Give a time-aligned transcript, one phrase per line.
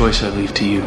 [0.00, 0.80] choice I leave to you.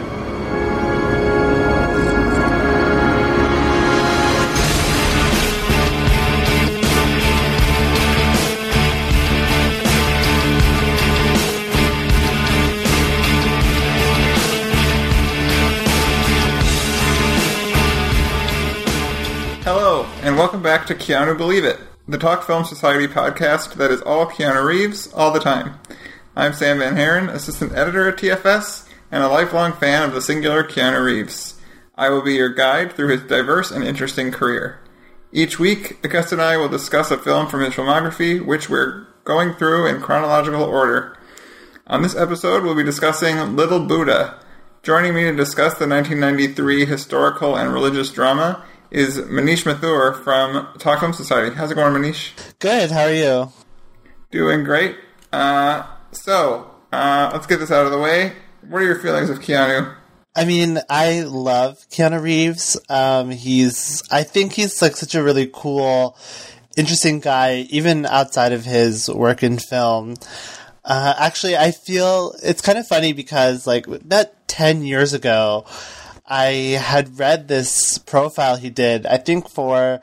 [19.64, 24.02] Hello, and welcome back to Keanu Believe It, the Talk Film Society podcast that is
[24.02, 25.80] all Keanu Reeves all the time.
[26.36, 28.83] I'm Sam Van Haren, assistant editor at TFS,
[29.14, 31.54] and a lifelong fan of the singular Keanu Reeves.
[31.96, 34.80] I will be your guide through his diverse and interesting career.
[35.32, 39.06] Each week, a guest and I will discuss a film from his filmography, which we're
[39.24, 41.16] going through in chronological order.
[41.86, 44.40] On this episode, we'll be discussing Little Buddha.
[44.82, 51.02] Joining me to discuss the 1993 historical and religious drama is Manish Mathur from Talk
[51.02, 51.56] Film Society.
[51.56, 52.32] How's it going, Manish?
[52.58, 52.90] Good.
[52.90, 53.54] How are you?
[54.32, 54.96] Doing great.
[55.32, 58.34] Uh, so, uh, let's get this out of the way.
[58.70, 59.96] What are your feelings of Keanu?
[60.36, 62.80] I mean, I love Keanu Reeves.
[62.90, 66.18] Um, he's, I think he's like such a really cool,
[66.76, 70.16] interesting guy, even outside of his work in film.
[70.84, 75.66] Uh, actually, I feel it's kind of funny because like about 10 years ago,
[76.26, 80.02] I had read this profile he did, I think for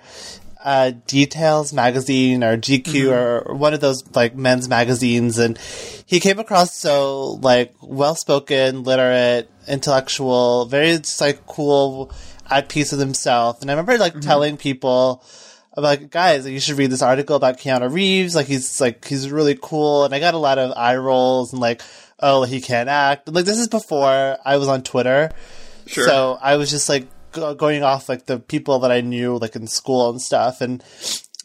[0.62, 5.58] uh, Details magazine or GQ or one of those like men's magazines, and
[6.06, 12.12] he came across so like well spoken, literate, intellectual, very just, like cool,
[12.48, 13.62] at peace with himself.
[13.62, 15.24] And I remember like telling people.
[15.76, 18.34] I'm like, guys, you should read this article about Keanu Reeves.
[18.34, 20.04] Like, he's like, he's really cool.
[20.04, 21.80] And I got a lot of eye rolls and like,
[22.18, 23.28] oh, he can't act.
[23.28, 25.30] Like, this is before I was on Twitter.
[25.86, 26.04] Sure.
[26.04, 29.66] So I was just like going off like the people that I knew like in
[29.66, 30.82] school and stuff, and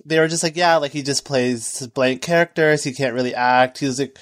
[0.06, 2.84] they were just like, yeah, like he just plays blank characters.
[2.84, 3.80] He can't really act.
[3.80, 4.18] He's like,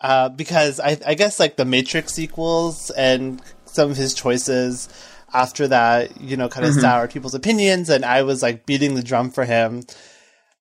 [0.00, 4.88] uh, because I, I guess like the Matrix sequels and some of his choices
[5.32, 9.02] after that, you know, kind of soured people's opinions, and I was like beating the
[9.02, 9.82] drum for him.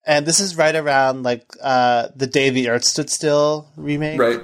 [0.08, 4.20] And this is right around like uh, the day the Earth stood still remake.
[4.20, 4.42] Right.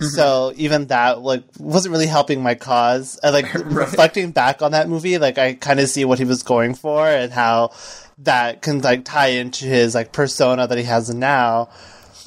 [0.00, 3.18] So even that like wasn't really helping my cause.
[3.22, 6.42] And, like reflecting back on that movie, like I kind of see what he was
[6.42, 7.72] going for and how
[8.18, 11.68] that can like tie into his like persona that he has now.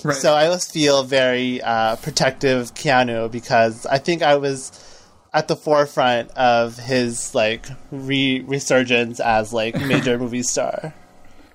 [0.04, 0.16] Right.
[0.16, 4.72] So I always feel very uh, protective of Keanu because I think I was
[5.34, 10.94] at the forefront of his like re- resurgence as like major movie star.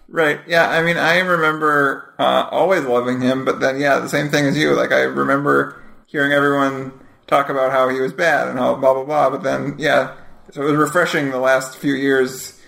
[0.08, 0.40] Right.
[0.46, 0.68] Yeah.
[0.70, 4.56] I mean, I remember uh, always loving him, but then, yeah, the same thing as
[4.56, 4.74] you.
[4.74, 6.92] Like, I remember hearing everyone
[7.26, 9.30] talk about how he was bad and how blah blah blah.
[9.30, 10.14] But then, yeah,
[10.52, 12.60] so it was refreshing the last few years.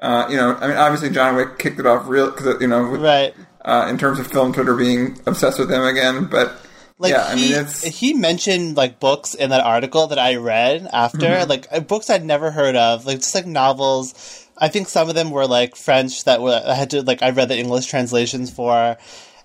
[0.00, 2.90] Uh, you know, I mean, obviously John Wick kicked it off real because you know,
[2.90, 3.34] with, Right.
[3.64, 6.26] uh, in terms of film Twitter being obsessed with him again.
[6.26, 6.52] But
[6.98, 10.88] Like yeah, I mean, it's he mentioned like books in that article that I read
[10.92, 11.48] after, Mm-hmm.
[11.50, 14.42] like uh, books I'd never heard of, like just like novels.
[14.58, 17.30] I think some of them were like French that were I had to like I
[17.30, 18.96] read the English translations for,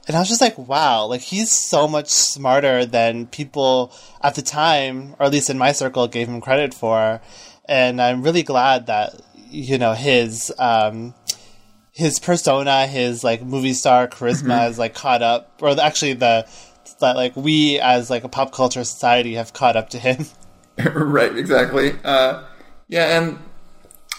[0.08, 4.42] and I was just like, wow, like he's so much smarter than people at the
[4.42, 7.22] time, or at least in my circle, gave him credit for,
[7.66, 11.14] and I'm really glad that you know his um
[11.92, 16.48] his persona, his like movie star charisma is like caught up, or actually the
[17.00, 20.26] that like we as like a pop culture society have caught up to him.
[20.94, 21.94] right, exactly.
[22.04, 22.44] Uh,
[22.88, 23.38] yeah, and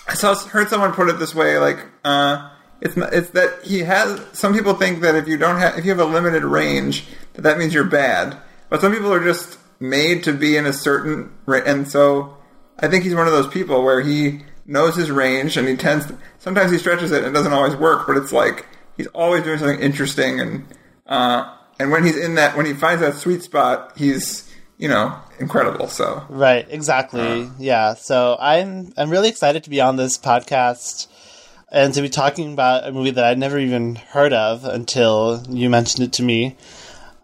[0.06, 2.50] I saw heard someone put it this way: like, uh,
[2.82, 4.20] it's not, it's that he has.
[4.32, 7.42] Some people think that if you don't have if you have a limited range, that
[7.42, 8.36] that means you're bad.
[8.68, 12.36] But some people are just made to be in a certain and so
[12.80, 16.06] I think he's one of those people where he knows his range and he tends.
[16.06, 18.66] To, sometimes he stretches it and it doesn't always work, but it's like
[18.96, 20.66] he's always doing something interesting and
[21.06, 25.16] uh, and when he's in that when he finds that sweet spot, he's you know
[25.38, 25.86] incredible.
[25.86, 27.48] So Right, exactly.
[27.60, 27.94] yeah.
[27.94, 31.06] So I'm I'm really excited to be on this podcast
[31.72, 35.70] and to be talking about a movie that I'd never even heard of until you
[35.70, 36.56] mentioned it to me.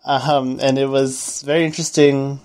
[0.05, 2.41] Um, and it was very interesting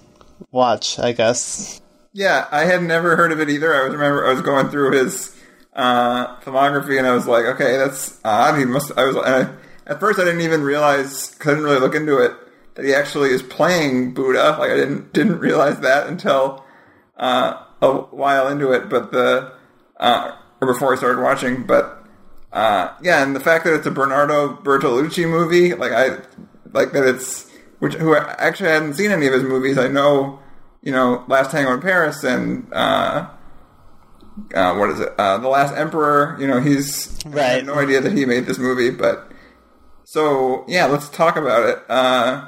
[0.52, 1.82] watch, I guess.
[2.12, 3.74] Yeah, I had never heard of it either.
[3.74, 5.36] I was remember I was going through his
[5.74, 8.60] uh, filmography and I was like, okay, that's odd.
[8.60, 8.92] He must.
[8.98, 9.16] I was.
[9.16, 9.50] I,
[9.88, 11.30] at first, I didn't even realize.
[11.36, 12.34] Didn't really look into it
[12.76, 14.58] that he actually is playing Buddha.
[14.60, 16.66] Like I didn't didn't realize that until
[17.18, 19.54] uh, a while into it, but the
[19.98, 22.04] uh, or before I started watching, but
[22.52, 26.20] uh, yeah, and the fact that it's a Bernardo Bertolucci movie, like I
[26.72, 27.50] like that it's
[27.80, 29.78] which who I actually hadn't seen any of his movies.
[29.78, 30.40] I know,
[30.82, 33.28] you know, Last Tango in Paris and uh,
[34.54, 35.14] uh, what is it?
[35.18, 36.38] Uh, the Last Emperor.
[36.40, 37.44] You know, he's right.
[37.44, 39.32] I had no idea that he made this movie, but
[40.04, 41.84] so yeah, let's talk about it.
[41.90, 42.48] Uh,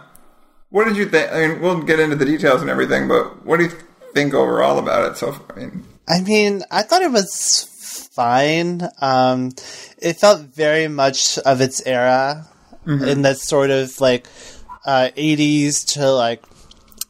[0.69, 1.31] what did you think?
[1.31, 3.71] I mean, we'll get into the details and everything, but what do you
[4.13, 5.17] think overall about it?
[5.17, 7.75] So, I mean, I mean, I thought it was
[8.15, 8.81] fine.
[9.01, 9.51] Um,
[9.97, 12.47] it felt very much of its era
[13.09, 14.27] in that sort of like
[14.85, 16.44] uh, 80s to like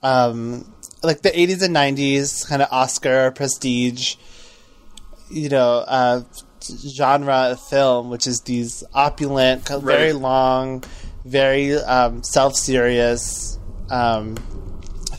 [0.02, 0.72] um,
[1.04, 4.16] like the 80s and 90s kind of Oscar prestige,
[5.30, 6.22] you know, uh,
[6.62, 10.84] genre of film, which is these opulent, co- very long,
[11.26, 13.60] very um, self serious.
[13.90, 14.36] Um,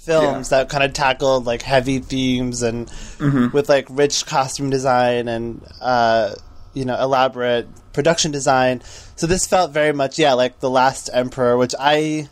[0.06, 0.58] films Yeah.
[0.58, 2.87] that kind of tackled like heavy themes and
[3.19, 3.50] Mm-hmm.
[3.55, 6.35] with like rich costume design and uh,
[6.75, 8.81] you know elaborate production design.
[9.17, 12.29] So this felt very much yeah like the Last Emperor, which I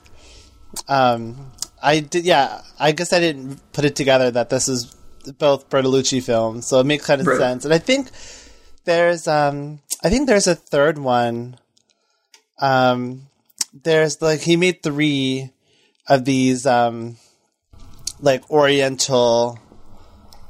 [0.89, 1.51] um
[1.83, 4.95] I did yeah I guess I didn't put it together that this is
[5.39, 7.39] both Bertolucci films, so it makes kind of Right.
[7.39, 7.65] sense.
[7.65, 8.11] And I think
[8.85, 11.57] there's um I think there's a third one.
[12.61, 13.27] Um,
[13.73, 15.51] there's like he made three
[16.09, 17.17] of these um
[18.25, 19.59] like Oriental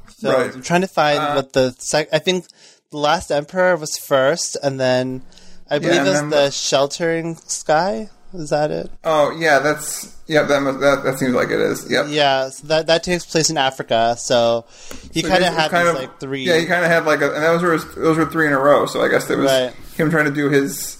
[0.07, 0.37] films.
[0.37, 0.53] Right.
[0.55, 2.45] I'm trying to find Uh, what the sec- I think
[2.91, 5.21] the Last Emperor was first, and then
[5.69, 8.09] I believe and it was the the- Sheltering Sky.
[8.33, 8.91] Is that it?
[9.05, 11.89] oh yeah, that's yeah, that that that seems like it is.
[11.89, 12.07] Yep.
[12.09, 14.15] Yeah, so that that takes place in Africa.
[14.19, 14.65] So
[15.13, 16.43] he So kind of had kind these of- like three.
[16.43, 18.51] Yeah, he kind of had like a, and those were his, those were three in
[18.53, 18.87] a row.
[18.87, 19.73] So I guess there was Right.
[19.95, 20.97] him trying to do his,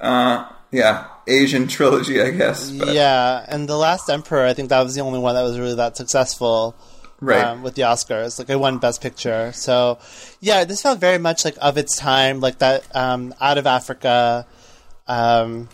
[0.00, 2.70] uh, yeah, Asian trilogy, I guess.
[2.70, 5.58] But, Yeah, and the Last Emperor, I think that was the only one that was
[5.58, 6.74] really that successful.
[7.20, 7.44] Right.
[7.44, 9.52] Um, with the Oscars, like it won Best Picture.
[9.52, 10.00] So,
[10.40, 14.44] yeah, this felt very much like of its time, like that um, out of Africa,
[15.06, 15.68] um,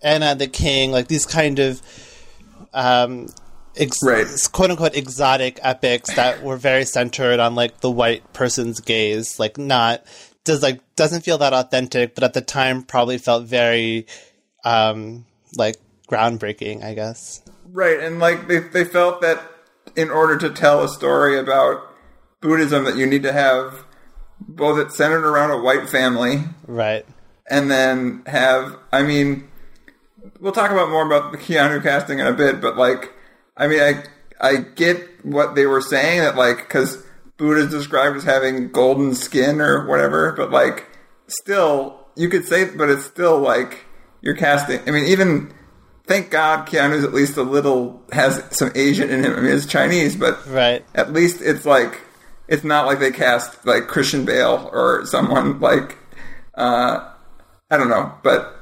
[0.00, 1.82] Anna the King, like these kind of
[2.72, 3.26] um,
[3.76, 4.26] ex- Right.
[4.52, 9.58] quote unquote exotic epics that were very centered on like the white person's gaze, like
[9.58, 10.04] not
[10.48, 14.06] does like doesn't feel that authentic, but at the time probably felt very
[14.64, 15.24] um,
[15.56, 15.76] like
[16.10, 17.42] groundbreaking, I guess.
[17.70, 19.40] Right, and like they they felt that
[19.94, 21.82] in order to tell a story about
[22.40, 23.84] Buddhism, that you need to have
[24.40, 27.04] both it centered around a white family, Right.
[27.50, 29.48] and then have I mean,
[30.40, 33.12] we'll talk about more about the Keanu casting in a bit, but like,
[33.56, 34.04] I mean, I
[34.40, 37.04] I get what they were saying that like because
[37.38, 40.86] Buddha is described as having golden skin or whatever, but like
[41.28, 43.84] still you could say, but it's still like
[44.20, 44.80] you're casting.
[44.86, 45.52] I mean, even
[46.06, 49.34] thank God Keanu's at least a little has some Asian in him.
[49.34, 50.84] I mean, it's Chinese, but Right.
[50.94, 52.00] at least it's like
[52.48, 55.96] it's not like they cast like Christian Bale or someone like
[56.54, 57.08] uh
[57.70, 58.54] I don't know, but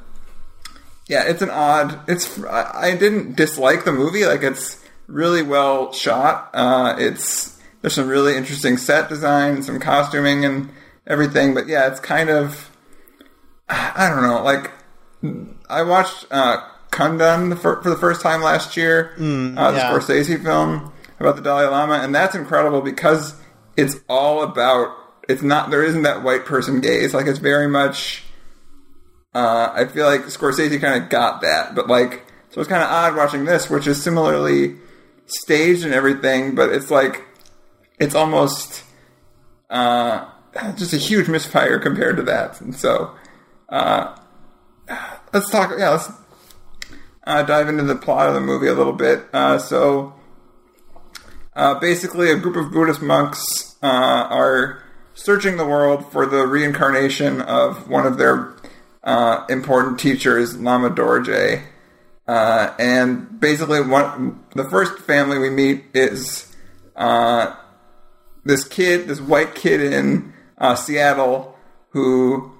[1.08, 2.00] yeah, it's an odd.
[2.08, 4.26] It's I, I didn't dislike the movie.
[4.26, 6.50] Like it's really well shot.
[6.52, 10.70] Uh, it's there's some really interesting set design, and some costuming, and
[11.06, 11.54] everything.
[11.54, 12.70] But yeah, it's kind of
[13.68, 14.42] I don't know.
[14.42, 14.70] Like
[15.68, 19.90] I watched uh, fir- for the first time last year, uh, the yeah.
[19.90, 23.34] Scorsese film about the Dalai Lama, and that's incredible because
[23.76, 24.96] it's all about.
[25.28, 27.12] It's not there isn't that white person gaze.
[27.12, 28.22] Like it's very much.
[29.34, 32.88] Uh, I feel like Scorsese kind of got that, but like so it's kind of
[32.88, 34.76] odd watching this, which is similarly
[35.26, 37.25] staged and everything, but it's like
[37.98, 38.84] it's almost
[39.70, 40.28] uh,
[40.76, 42.60] just a huge misfire compared to that.
[42.60, 43.14] And so
[43.68, 44.16] uh,
[45.32, 45.72] let's talk.
[45.76, 46.10] Yeah, let's
[47.24, 49.24] uh, dive into the plot of the movie a little bit.
[49.32, 50.14] Uh, so
[51.54, 54.82] uh, basically, a group of Buddhist monks uh, are
[55.14, 58.54] searching the world for the reincarnation of one of their
[59.48, 61.62] important teachers, Lama Dorje.
[62.28, 66.54] And basically, one the first family we meet is
[66.94, 67.54] uh,
[68.46, 71.56] this kid, this white kid in uh, Seattle,
[71.90, 72.52] who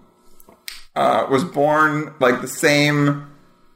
[0.97, 3.31] uh, was born like the same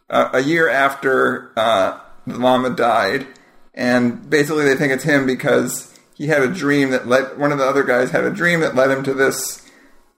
[0.09, 3.27] uh, a year after uh, the Lama died,
[3.75, 7.59] and basically they think it's him because he had a dream that led one of
[7.59, 9.67] the other guys had a dream that led him to this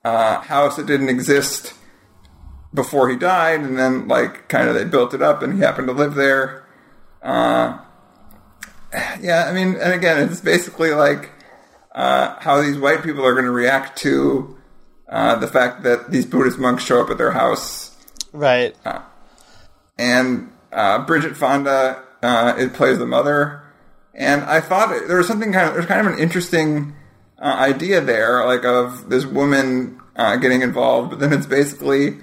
[0.02, 1.74] uh, house that didn't exist
[2.72, 5.88] before he died, and then like kind of they built it up, and he happened
[5.88, 6.64] to live there.
[7.22, 7.78] Uh,
[9.20, 11.30] yeah, I mean, and again, it's basically like
[11.94, 14.56] uh, how these white people are going to react to
[15.08, 17.90] uh, the fact that these Buddhist monks show up at their house
[18.32, 18.74] Right.
[19.98, 23.62] and uh, Bridget Fonda uh, it plays the mother
[24.14, 26.94] and I thought there was something kind of there's kind of an interesting
[27.38, 32.18] uh, idea there, like of this woman uh, getting involved, but then it's basically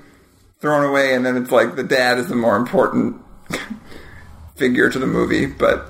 [0.62, 3.20] thrown away, and then it's like the dad is the more important
[4.56, 5.46] figure to the movie.
[5.48, 5.88] But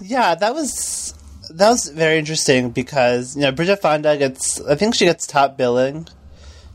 [0.00, 1.09] yeah, that was
[1.54, 5.56] that was very interesting because you know Bridget Fonda gets I think she gets top
[5.56, 6.08] billing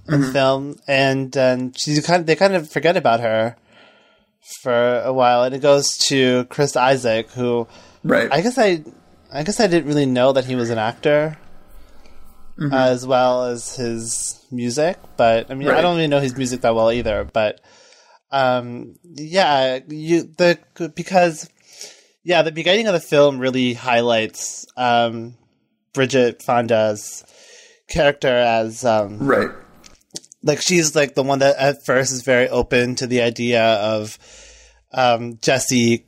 [0.07, 3.55] in the film, and um, she kind of they kind of forget about her
[4.61, 7.67] for a while, and it goes to Chris Isaak, who
[8.03, 8.83] right, I guess I
[9.33, 11.37] I guess I didn't really know that he was an actor.
[12.71, 16.61] uh, as well as his music, but I mean, I don't really know his music
[16.61, 17.25] that well either.
[17.25, 17.59] But
[18.31, 20.57] um, yeah, you the
[20.95, 21.49] because
[22.25, 25.35] yeah, the beginning of the film really highlights um,
[25.93, 27.23] Bridget Fonda's
[27.87, 29.51] character as um, right,
[30.43, 34.17] like she's like the one that at first is very open to the idea of
[34.93, 36.05] um, Jesse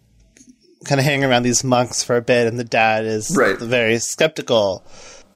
[0.86, 3.58] kind of hanging around these monks for a bit, and the dad is Right.
[3.58, 4.86] very skeptical.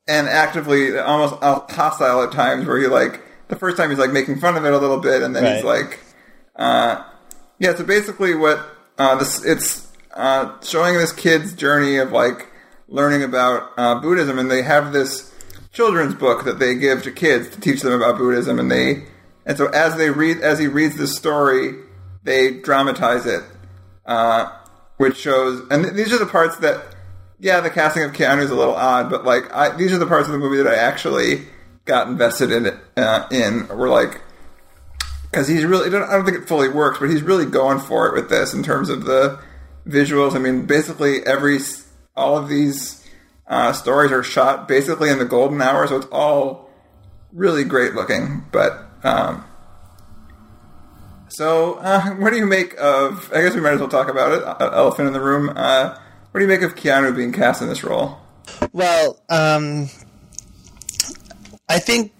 [0.07, 1.35] and actively almost
[1.71, 4.73] hostile at times, where he like the first time he's like making fun of it
[4.73, 5.99] a little bit, and then he's like,
[6.55, 7.03] uh,
[7.59, 7.75] yeah.
[7.75, 8.59] So basically, what
[8.97, 12.47] uh, this it's uh, showing this kid's journey of like
[12.87, 15.33] learning about uh, Buddhism, and they have this
[15.71, 19.05] children's book that they give to kids to teach them about Buddhism, and they
[19.45, 21.75] and so as they read as he reads this story,
[22.23, 23.43] they dramatize it,
[24.05, 24.51] uh,
[24.97, 26.95] which shows, and th- these are the parts that
[27.39, 30.05] yeah, the casting of Keanu is a little odd, but like I, these are the
[30.05, 31.47] parts of the movie that I actually
[31.85, 32.79] got invested in.
[32.95, 34.21] Uh, in were like
[35.23, 37.79] because he's really I don't, I don't think it fully works, but he's really going
[37.79, 39.41] for it with this in terms of the
[39.87, 40.35] visuals.
[40.35, 41.59] I mean, basically every
[42.15, 43.05] all of these
[43.47, 46.69] uh, stories are shot basically in the golden hour, so it's all
[47.33, 48.45] really great looking.
[48.51, 49.43] But um,
[51.29, 53.31] so, uh, what do you make of?
[53.33, 54.43] I guess we might as well talk about it.
[54.43, 55.51] Uh, elephant in the room.
[55.55, 55.97] Uh,
[56.31, 58.17] what do you make of Keanu being cast in this role?
[58.71, 59.89] Well, um,
[61.67, 62.13] I think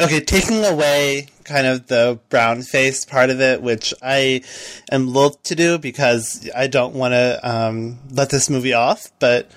[0.00, 4.42] okay, taking away kind of the brown face part of it, which I
[4.90, 9.50] am loath to do because I don't want to um, let this movie off, but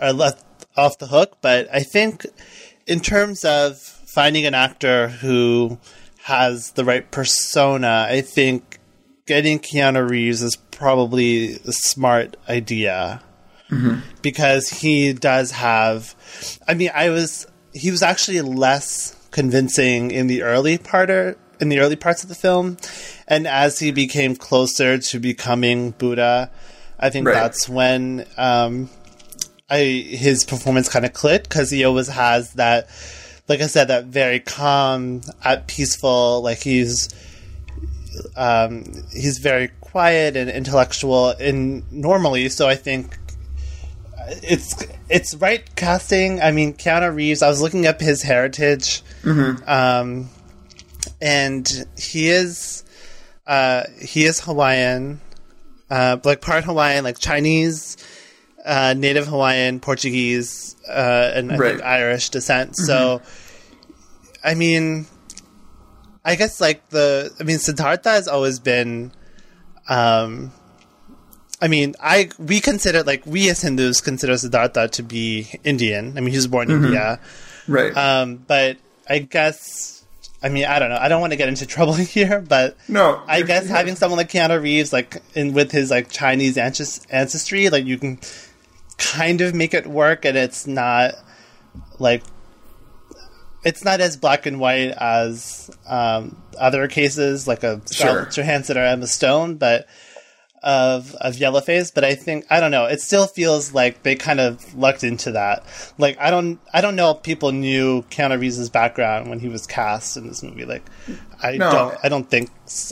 [0.00, 0.42] or let
[0.76, 1.38] off the hook.
[1.42, 2.24] But I think
[2.86, 5.78] in terms of finding an actor who
[6.22, 8.78] has the right persona, I think
[9.26, 13.22] getting Keanu Reeves is probably a smart idea
[14.22, 16.14] because he does have.
[16.66, 21.10] I mean, I was he was actually less convincing in the early part
[21.60, 22.76] in the early parts of the film,
[23.28, 26.50] and as he became closer to becoming Buddha,
[26.98, 27.34] I think Right.
[27.34, 28.90] that's when um,
[29.70, 29.78] I
[30.24, 32.88] his performance kind of clicked because he always has that,
[33.48, 37.08] like I said, that very calm, at peaceful, like he's
[38.36, 42.48] um, he's very quiet and intellectual in normally.
[42.48, 43.16] So I think
[44.42, 44.74] it's
[45.08, 46.40] it's right casting.
[46.40, 47.40] I mean, Keanu Reeves.
[47.42, 49.02] I was looking up his heritage,
[49.66, 50.28] um,
[51.20, 52.84] and he is
[53.46, 55.20] uh, he is Hawaiian,
[55.90, 57.96] uh, like part Hawaiian, like Chinese,
[58.64, 62.76] uh, Native Hawaiian, Portuguese, uh, and I think Irish descent.
[62.76, 63.22] So,
[64.44, 65.06] I mean,
[66.24, 69.12] I guess like the I mean, Siddhartha has always been.
[69.88, 70.52] Um,
[71.60, 76.16] I mean, I we consider like we as Hindus consider Siddhartha to be Indian.
[76.16, 77.18] I mean, he was born in India,
[77.66, 77.96] Right.
[77.96, 78.76] um, but
[79.08, 80.04] I guess
[80.42, 80.98] I mean I don't know.
[81.00, 84.18] I don't want to get into trouble here, but no, I guess you're- having someone
[84.18, 88.18] like Keanu Reeves, like in with his like Chinese ancestry, like you can
[88.98, 91.14] kind of make it work, and it's not
[91.98, 92.22] like
[93.64, 98.08] it's not as black and white as um, other cases, like a Sure.
[98.08, 99.86] Scarlett Johansson or Emma Stone, but
[100.62, 101.92] of of Yellowface.
[101.94, 102.86] But I think I don't know.
[102.86, 105.64] It still feels like they kind of lucked into that.
[105.98, 109.66] Like I don't I don't know if people knew Keanu Reeves' background when he was
[109.66, 110.64] cast in this movie.
[110.64, 110.82] Like
[111.42, 111.70] I No.
[111.70, 112.50] don't I don't think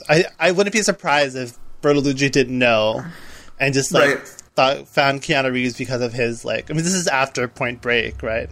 [0.08, 3.04] I I wouldn't be surprised if Bertolucci didn't know
[3.60, 4.28] and just like Right.
[4.54, 8.22] thought found Keanu Reeves because of his like I mean this is after Point Break,
[8.22, 8.48] right?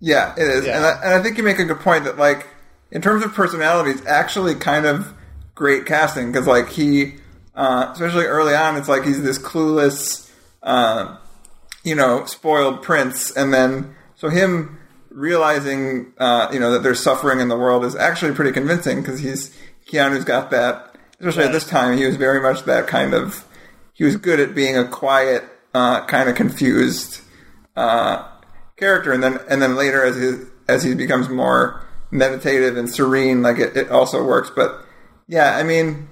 [0.00, 0.76] Yeah, it is, Yeah.
[0.78, 2.48] and I, and I think you make a good point that like
[2.90, 5.14] in terms of personalities, actually kind of
[5.54, 7.14] great casting because like he,
[7.54, 10.30] uh, especially early on, it's like he's this clueless,
[10.62, 11.16] uh,
[11.84, 14.78] you know, spoiled prince, and then so him
[15.10, 19.20] realizing, uh, you know, that there's suffering in the world is actually pretty convincing because
[19.20, 19.56] he's
[19.86, 20.96] Keanu's got that.
[21.18, 23.44] Especially at this time, he was very much that kind of.
[23.92, 25.44] He was good at being a quiet,
[25.74, 27.20] uh, kind of confused
[27.76, 28.28] uh,
[28.76, 33.42] character, and then and then later as he as he becomes more meditative and serene,
[33.42, 34.50] like it, it also works.
[34.54, 34.84] But
[35.28, 36.08] yeah, I mean,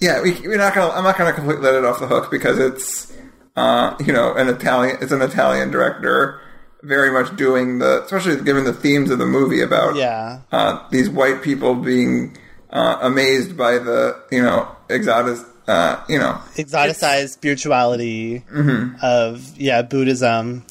[0.00, 0.92] yeah, we, we're not gonna.
[0.92, 3.12] I'm not gonna completely let it off the hook because it's
[3.56, 4.98] uh, you know, an Italian.
[5.00, 6.40] It's an Italian director,
[6.82, 10.40] very much doing the, especially given the themes of the movie about Yeah.
[10.52, 12.36] uh, these white people being
[12.70, 18.96] uh, amazed by the, you know, exotic, uh, you know, exoticized spirituality Mm-hmm.
[19.02, 20.64] of yeah Buddhism.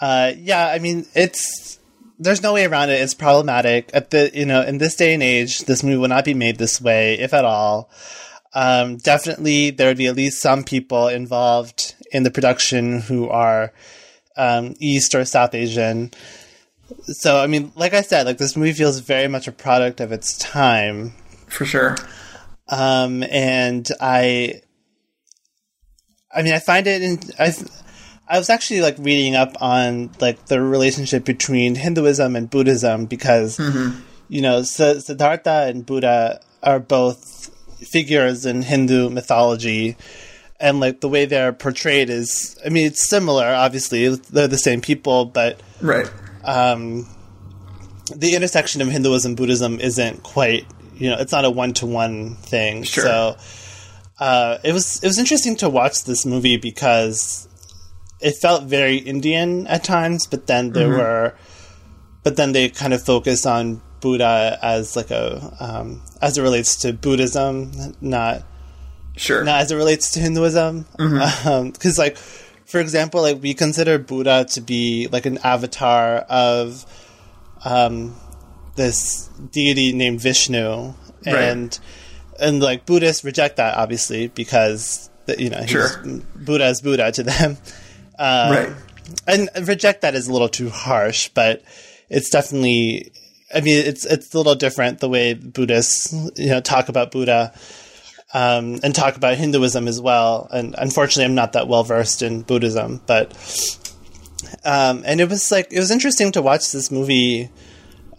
[0.00, 1.78] Uh, yeah, I mean it's
[2.18, 3.00] there's no way around it.
[3.00, 6.24] It's problematic at the you know in this day and age, this movie will not
[6.24, 7.90] be made this way if at all.
[8.56, 13.70] Um, definitely, there would be at least some people involved in the production who are
[14.38, 16.10] um, East or South Asian.
[17.02, 20.10] So, I mean, like I said, like this movie feels very much a product of
[20.10, 21.12] its time
[21.48, 21.96] for sure.
[22.68, 24.62] um, and I,
[26.34, 27.02] I mean, I find it.
[27.02, 27.52] In, I,
[28.26, 33.58] I was actually like reading up on like the relationship between Hinduism and Buddhism because
[34.28, 39.96] you know S- Siddhartha and Buddha are both figures in Hindu mythology.
[40.58, 43.44] And like the way they're portrayed is, I mean, it's similar.
[43.46, 46.10] Obviously, they're the same people, but Right.
[46.44, 47.06] um,
[48.14, 50.64] the intersection of Hinduism and Buddhism isn't quite
[50.96, 52.84] you know it's not a one to one thing.
[52.84, 53.04] Sure.
[53.04, 53.36] So
[54.18, 57.46] uh, it was it was interesting to watch this movie because
[58.20, 61.34] it felt very Indian at times, but then there were
[62.22, 66.76] but then they kind of focus on Buddha as like a um, as it relates
[66.76, 68.42] to Buddhism, not
[69.16, 69.42] Sure.
[69.44, 70.86] not as it relates to Hinduism.
[70.98, 76.84] Because, like, for example, like we consider Buddha to be like an avatar of
[77.64, 78.14] um,
[78.76, 80.92] this deity named Vishnu,
[81.24, 81.78] and
[82.38, 85.88] and like Buddhists reject that obviously because you know he's, Sure.
[86.34, 87.56] Buddha is Buddha to them.
[88.18, 88.76] Uh, right.
[89.26, 91.62] and reject that is a little too harsh, but
[92.10, 93.12] it's definitely.
[93.54, 97.52] I mean, it's it's a little different the way Buddhists you know talk about Buddha,
[98.34, 100.48] um, and talk about Hinduism as well.
[100.52, 103.32] And unfortunately, I'm not that well versed in Buddhism, but
[104.64, 107.50] um, and it was like it was interesting to watch this movie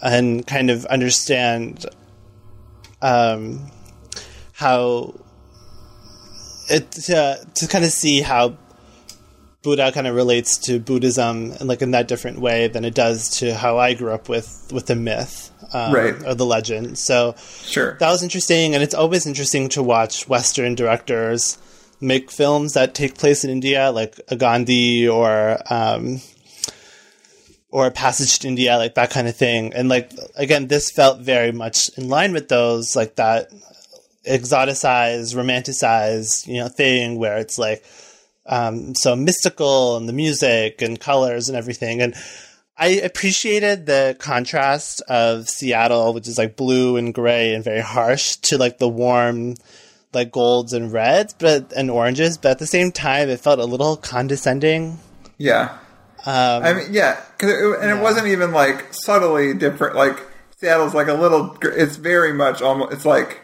[0.01, 1.85] and kind of understand
[3.01, 3.71] um,
[4.53, 5.13] how
[6.69, 8.57] it to, to kind of see how
[9.67, 13.39] Buddha kind of relates to Buddhism and like in that different way than it does
[13.39, 16.15] to how I grew up with with the myth um, Right.
[16.25, 16.97] or the legend.
[16.97, 17.97] So Sure.
[17.99, 21.57] that was interesting, and it's always interesting to watch Western directors
[21.99, 26.21] make films that take place in India, like a Gandhi or um,
[27.69, 29.73] or Passage to India, like that kind of thing.
[29.73, 33.49] And like again, this felt very much in line with those, like that
[34.25, 37.83] exoticized, romanticized, you know, thing where it's like
[38.47, 42.01] um, so mystical and the music and colors and everything.
[42.01, 42.15] And
[42.77, 48.35] I appreciated the contrast of Seattle, which is like blue and gray and very harsh,
[48.43, 49.55] to like the warm,
[50.13, 52.37] like golds and reds, but and oranges.
[52.37, 54.99] But at the same time, it felt a little condescending.
[55.37, 55.77] Yeah.
[56.25, 59.95] Um, I mean, yeah, 'cause it, and it wasn't even like subtly different.
[59.95, 60.19] Like
[60.59, 61.57] Seattle's like a little.
[61.63, 62.93] It's very much almost.
[62.93, 63.39] It's like,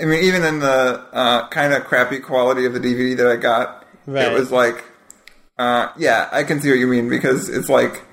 [0.00, 3.36] I mean, even in the uh, kind of crappy quality of the DVD that I
[3.36, 4.30] got, Right.
[4.30, 4.84] it was like,
[5.58, 8.04] uh, yeah, I can see what you mean because it's like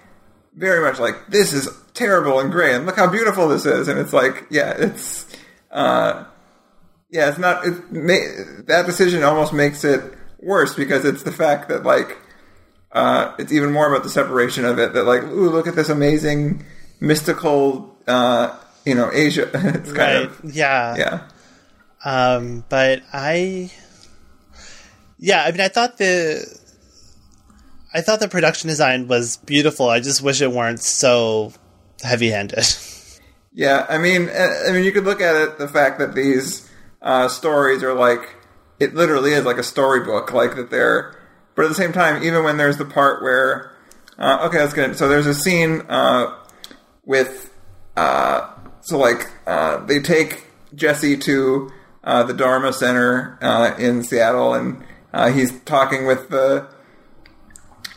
[0.55, 3.99] very much like this is terrible and gray, and look how beautiful this is, and
[3.99, 5.25] it's like, yeah, it's,
[5.71, 6.25] uh,
[7.09, 7.65] yeah, it's not.
[7.65, 10.01] It ma- that decision almost makes it
[10.39, 12.17] worse because it's the fact that like
[12.91, 15.89] uh, it's even more about the separation of it that like ooh look at this
[15.89, 16.65] amazing
[16.99, 20.23] mystical uh, you know Asia it's kind right?
[20.25, 20.95] of yeah.
[20.97, 21.27] yeah
[22.05, 23.71] Um, but I,
[25.23, 26.45] yeah, I mean, I thought the,
[27.93, 29.89] I thought the production design was beautiful.
[29.89, 31.53] I just wish it weren't so
[32.01, 32.65] heavy-handed.
[33.53, 36.69] yeah I mean uh, I mean you could look at it the fact that these
[37.01, 38.35] uh, stories are like
[38.79, 41.15] it literally is like a storybook like that they're
[41.55, 43.71] but at the same time even when there's the part where
[44.17, 46.35] uh, okay that's good so there's a scene uh,
[47.05, 47.51] with
[47.95, 48.49] uh,
[48.81, 51.71] so like uh, they take Jesse to
[52.03, 53.37] the Dharma Center
[53.77, 54.83] in Seattle, and
[55.13, 56.67] uh, he's talking with the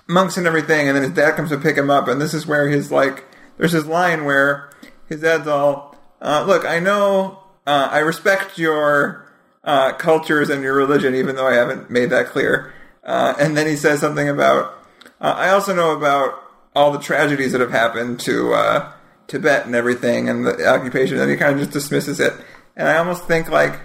[0.06, 2.46] monks and everything, and then his dad comes to pick him up, and this is
[2.46, 3.24] where his like
[3.56, 4.70] there's this line where
[5.08, 9.26] his dad's all, uh, "Look, I know, uh, I respect your
[9.64, 12.72] uh, cultures and your religion, even though I haven't made that clear,"
[13.04, 14.78] uh, and then he says something about,
[15.20, 16.42] uh, "I also know about
[16.74, 18.92] all the tragedies that have happened to." Uh,
[19.28, 22.32] Tibet and everything and the occupation, and he kind of just dismisses it.
[22.76, 23.80] And I almost think like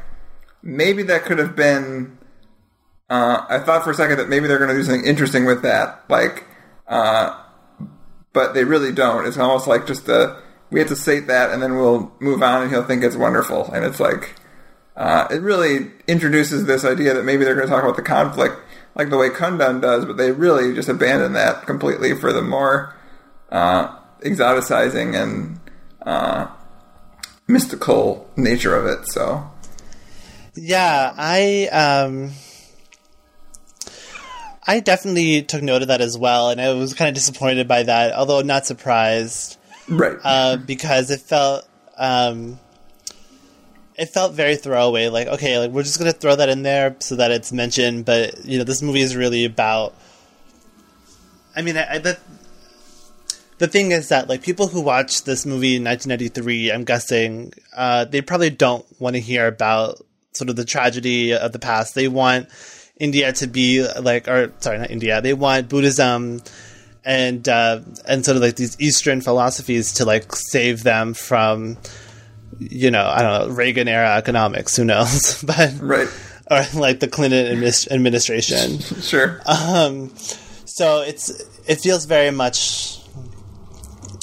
[0.62, 2.18] maybe that could have been.
[3.12, 5.64] Uh, I thought for a second that maybe they're going to do something interesting with
[5.64, 6.46] that, like,
[6.88, 7.38] uh,
[8.32, 9.26] but they really don't.
[9.26, 12.62] It's almost like just a we have to state that, and then we'll move on,
[12.62, 13.70] and he'll think it's wonderful.
[13.74, 14.36] And it's like
[14.96, 18.56] uh, it really introduces this idea that maybe they're going to talk about the conflict
[18.96, 22.96] like the way Kundun does, but they really just abandon that completely for the more
[23.50, 25.60] uh, exoticizing and
[26.06, 26.48] uh,
[27.48, 29.06] mystical nature of it.
[29.10, 29.50] So
[30.56, 32.32] Yeah, I um
[34.66, 37.84] I definitely took note of that as well, and I was kind of disappointed by
[37.84, 39.58] that, although not surprised,
[39.90, 42.60] right, uh, because it felt um
[43.98, 45.08] it felt very throwaway.
[45.08, 48.46] Like, okay, like we're just gonna throw that in there so that it's mentioned, but
[48.46, 49.96] you know, this movie is really about.
[51.56, 52.18] I mean, I, I the
[53.58, 58.06] the thing is that like people who watch this movie in 1993, I'm guessing, uh,
[58.06, 61.94] they probably don't want to hear about sort of the tragedy of the past.
[61.94, 62.48] They want
[63.02, 65.22] India to be like, or sorry, not India.
[65.22, 66.42] They want Buddhism
[67.04, 71.78] and uh, and sort of like these Eastern philosophies to like save them from,
[72.60, 74.76] you know, I don't know, Reagan era economics.
[74.76, 75.44] Who knows?
[75.48, 76.08] but right,
[76.52, 78.80] or like the Clinton administ- administration.
[79.02, 79.42] sure.
[79.48, 80.16] Um,
[80.66, 81.30] so it's
[81.68, 83.00] it feels very much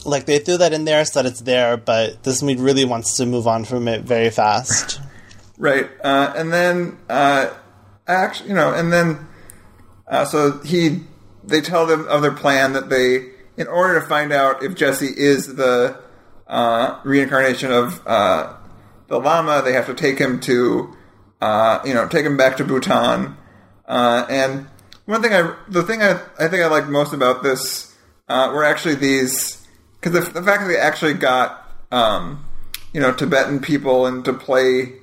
[0.04, 3.16] like they threw that in there so that it's there, but this movie really wants
[3.16, 5.00] to move on from it very fast.
[5.58, 7.50] Right, uh, and then uh,
[8.14, 9.26] actually, you know, and then
[10.06, 11.02] uh, so he
[11.44, 15.06] they tell them of their plan that they, in order to find out if Jesse
[15.06, 15.98] is the
[16.46, 18.54] uh, reincarnation of uh,
[19.08, 20.94] the Lama, they have to take him to,
[21.40, 23.36] uh, you know, take him back to Bhutan.
[23.86, 24.66] Uh, and
[25.06, 27.96] one thing I, the thing I, I think I like most about this
[28.28, 29.66] uh, were actually these,
[30.00, 32.44] because the, the fact that they actually got, um,
[32.92, 34.97] you know, Tibetan people and to play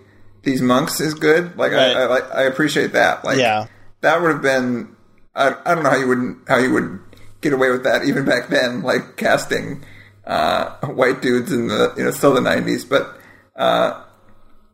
[0.45, 1.57] these monks is good.
[1.57, 1.95] Like Right.
[1.95, 3.25] I, I like I appreciate that.
[3.25, 3.67] Like Yeah.
[4.01, 4.95] that would have been
[5.35, 6.99] I, I don't know how you would how you would
[7.41, 9.83] get away with that even back then, like casting
[10.25, 12.85] uh, white dudes in the you know still the nineties.
[12.85, 13.19] But
[13.55, 14.01] uh,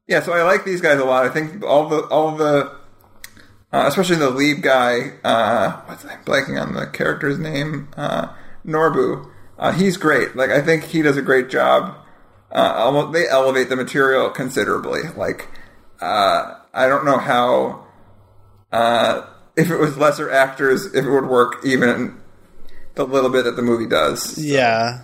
[0.07, 1.25] yeah, so I like these guys a lot.
[1.25, 2.71] I think all the all the
[3.73, 5.13] uh, especially the lead guy.
[5.23, 7.89] Uh, what's I'm blanking on the character's name?
[7.97, 8.27] Uh,
[8.65, 9.29] Norbu.
[9.57, 10.35] Uh, he's great.
[10.35, 11.95] Like I think he does a great job.
[12.51, 15.03] Uh, almost, they elevate the material considerably.
[15.15, 15.47] Like
[16.01, 17.85] uh, I don't know how
[18.71, 22.17] uh, if it was lesser actors, if it would work even
[22.95, 24.37] the little bit that the movie does.
[24.37, 25.01] Yeah.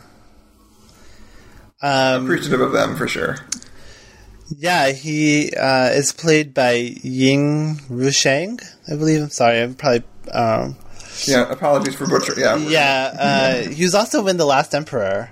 [1.81, 3.37] Um, Appreciative of them for sure.
[4.57, 6.71] yeah, he uh, is played by
[7.03, 9.21] Ying Ruocheng, I believe.
[9.21, 10.03] I'm sorry, I'm probably.
[10.31, 10.75] Um,
[11.27, 12.33] Yeah, apologies for butcher.
[12.37, 15.29] Yeah, yeah, uh, he was also in The Last Emperor.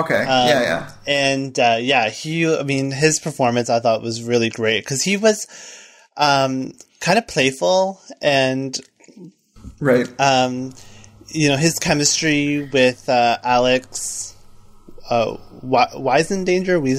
[0.00, 0.20] Okay.
[0.20, 0.90] Um, yeah, yeah.
[1.06, 5.16] And uh, yeah, he, I mean, his performance I thought was really great because he
[5.16, 5.46] was
[6.16, 8.78] um, kind of playful and,
[9.80, 10.08] Right.
[10.20, 10.72] um,
[11.28, 14.34] you know, his chemistry with uh, Alex
[15.10, 15.90] uh, Wi-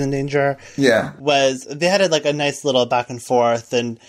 [0.02, 0.58] in danger.
[0.78, 1.14] yeah.
[1.20, 4.00] was they had a, like a nice little back and forth and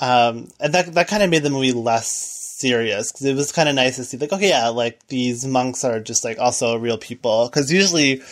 [0.00, 3.68] um and that that kind of made the movie less serious because it was kind
[3.68, 6.98] of nice to see like okay yeah like these monks are just like also real
[6.98, 7.48] people.
[7.48, 8.22] Because usually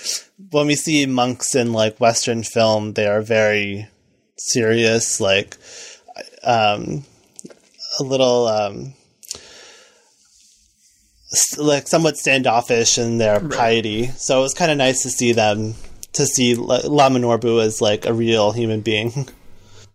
[0.51, 3.89] when we see monks in like western film they are very
[4.37, 5.57] serious like
[6.45, 7.05] um
[7.99, 8.95] a little um
[11.59, 14.07] like somewhat standoffish in their piety.
[14.07, 15.75] So it was kind of nice to see them
[16.15, 19.29] to see Lama Norbu as like a real human being.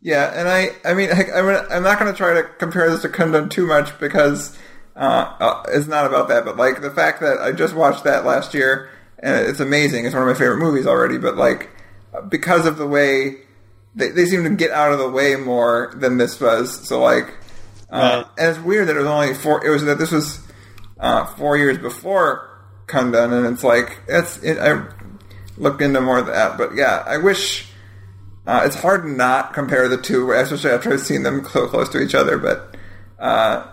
[0.02, 1.22] Yeah, and I, I mean, I,
[1.70, 4.58] I'm not going to try to compare this to Kundun too much because
[4.96, 5.00] uh,
[5.40, 6.44] uh, it's not about that.
[6.46, 10.06] But like the fact that I just watched that last year and it's amazing.
[10.06, 11.18] It's one of my favorite movies already.
[11.18, 11.70] But like
[12.30, 13.38] because of the way
[13.96, 16.88] they, they seem to get out of the way more than this was.
[16.88, 17.28] So like,
[17.92, 18.26] uh, Right.
[18.40, 19.66] and it's weird that it was only four.
[19.66, 20.40] It was that this was
[21.00, 22.48] uh, four years before
[22.88, 24.38] Kundun, and it's like it's.
[24.42, 24.86] It, I
[25.58, 27.68] looked into more of that, but yeah, I wish.
[28.47, 31.89] Uh, it's hard to not compare the two, especially after I've seen them so close
[31.89, 32.38] to each other.
[32.38, 32.75] But
[33.19, 33.67] uh,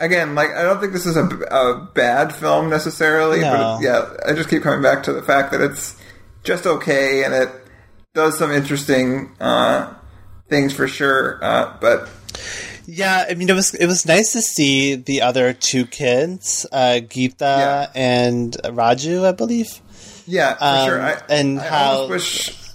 [0.00, 3.40] again, like I don't think this is a, a bad film necessarily.
[3.40, 3.52] No.
[3.52, 5.96] But yeah, I just keep coming back to the fact that it's
[6.44, 7.50] just okay and it
[8.14, 9.94] does some interesting uh,
[10.48, 11.38] things for sure.
[11.42, 12.08] Uh, but
[12.86, 16.98] Yeah, I mean it was it was nice to see the other two kids, uh,
[17.02, 17.90] Geeta Yeah.
[17.94, 19.80] and Raju, I believe.
[20.26, 21.02] yeah, for Um, sure.
[21.02, 22.08] I, and I how-.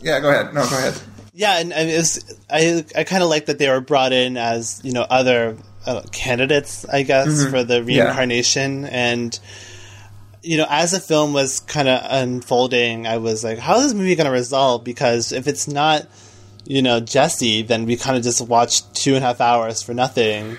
[0.03, 0.53] Yeah, go ahead.
[0.53, 0.99] No, go ahead.
[1.33, 4.81] Yeah, and, and was, I I kind of like that they were brought in as
[4.83, 9.37] you know other uh, candidates, I guess, for the reincarnation, and
[10.43, 13.93] you know as the film was kind of unfolding, I was like, how is this
[13.93, 14.83] movie going to resolve?
[14.83, 16.05] Because if it's not,
[16.65, 19.93] you know, Jesse, then we kind of just watched two and a half hours for
[19.95, 20.57] nothing.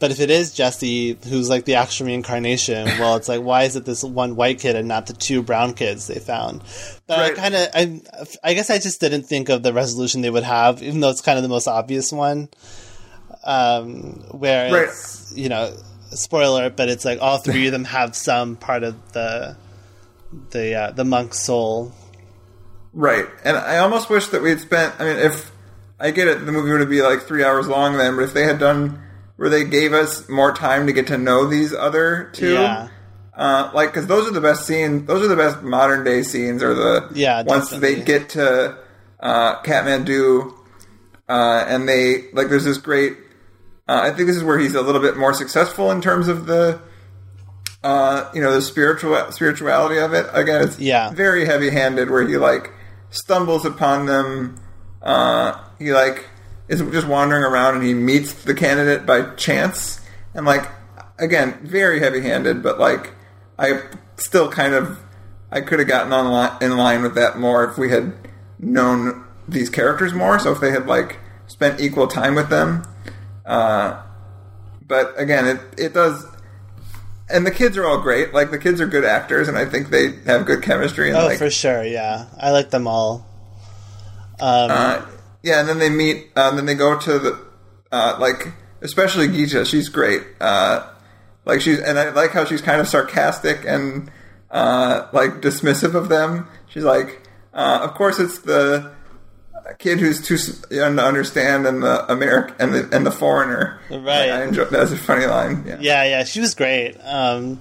[0.00, 3.74] But if it is Jesse, who's like the actual reincarnation, well, it's like, why is
[3.76, 6.62] it this one white kid and not the two brown kids they found?
[7.08, 7.32] But Right.
[7.32, 8.00] I kind of, I,
[8.50, 11.20] I guess I just didn't think of the resolution they would have, even though it's
[11.20, 12.48] kind of the most obvious one.
[13.44, 14.88] um, where Right.
[14.88, 15.74] it's you know
[16.10, 19.56] spoiler, but it's like all three of them have some part of the
[20.50, 21.92] the uh, the monk's soul.
[22.92, 23.26] Right.
[23.44, 24.94] And I almost wish that we had spent.
[24.98, 25.50] I mean, if
[26.00, 28.44] I get it, the movie would be like three hours long then, but if they
[28.44, 29.02] had done
[29.38, 32.88] where they gave us more time to get to know these other two, Yeah.
[33.34, 35.06] uh, like because those are the best scenes.
[35.06, 36.62] Those are the best modern day scenes.
[36.62, 37.94] Or the Yeah, once definitely.
[37.94, 38.76] they get to
[39.20, 40.52] uh, Kathmandu,
[41.28, 43.16] uh, and they like there's this great.
[43.88, 46.46] Uh, I think this is where he's a little bit more successful in terms of
[46.46, 46.80] the.
[47.82, 50.26] Uh, you know the spiritual spirituality of it.
[50.34, 51.10] Again, it's Yeah.
[51.12, 52.72] very heavy handed where he like
[53.10, 54.58] stumbles upon them.
[55.00, 56.26] Uh, he like
[56.68, 60.00] is just wandering around and he meets the candidate by chance
[60.34, 60.68] and like
[61.18, 63.14] again very heavy handed, but like
[63.58, 63.82] I
[64.16, 64.98] still kind of
[65.50, 68.12] I could have gotten on li- in line with that more if we had
[68.58, 70.38] known these characters more.
[70.38, 72.84] So if they had like spent equal time with them.
[73.46, 74.02] Uh,
[74.86, 76.26] but again, it it does.
[77.30, 78.32] And the kids are all great.
[78.32, 81.08] Like the kids are good actors, and I think they have good chemistry.
[81.10, 81.82] And Oh, like, for sure.
[81.84, 83.26] Yeah, I like them all.
[84.40, 85.02] Um, Uh,
[85.42, 86.30] yeah, and then they meet.
[86.36, 87.40] Uh, and then they go to the
[87.92, 89.64] uh, like, especially Geisha.
[89.64, 90.22] She's great.
[90.40, 90.88] Uh,
[91.44, 94.10] like she's, and I like how she's kind of sarcastic and
[94.50, 96.48] uh, like dismissive of them.
[96.68, 97.22] She's like,
[97.54, 98.92] uh, of course, it's the
[99.78, 100.36] kid who's too
[100.74, 103.80] young to understand, and the American and the and the foreigner.
[103.90, 104.30] Right.
[104.30, 105.64] I enjoy that's a funny line.
[105.66, 105.78] Yeah.
[105.80, 106.96] yeah, yeah, she was great.
[107.02, 107.60] Um,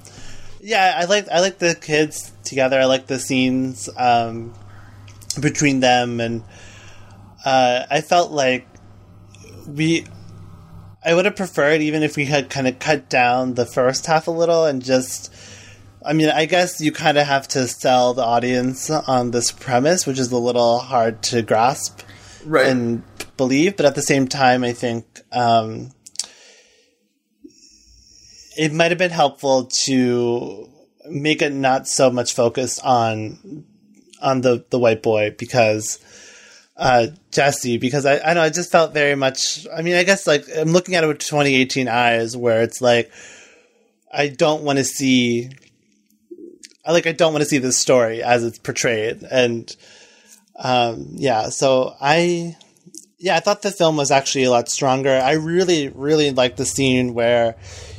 [0.62, 2.80] yeah, I like I like the kids together.
[2.80, 4.54] I like the scenes um,
[5.40, 6.44] between them, and
[7.48, 8.68] uh, I felt like
[9.68, 10.06] we.
[11.06, 14.28] I would have preferred even if we had kind of cut down the first half
[14.28, 15.34] a little and just.
[16.06, 20.06] I mean, I guess you kind of have to sell the audience on this premise,
[20.08, 22.02] which is a little hard to grasp
[22.46, 22.68] Right.
[22.68, 23.04] and
[23.36, 25.92] believe, but at the same time, I think um,
[28.58, 30.70] it might have been helpful to
[31.10, 33.66] make it not so much focused on
[34.22, 36.00] on the the white boy because
[36.78, 40.28] uh, Jesse because I I know I just felt very much I mean I guess
[40.28, 43.12] like I'm looking at it with 2018 eyes where it's like
[44.14, 45.50] I don't want to see
[46.86, 49.76] I like I don't want to see this story as it's portrayed and
[50.56, 52.56] um yeah so I
[53.20, 55.12] yeah, I thought the film was actually a lot stronger.
[55.12, 57.56] I really, really liked the scene where